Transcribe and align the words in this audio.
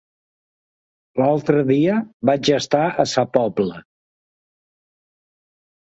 L'altre 1.21 1.59
dia 1.73 1.99
vaig 2.31 2.51
estar 2.57 2.83
a 2.89 3.07
Sa 3.15 3.27
Pobla. 3.39 3.87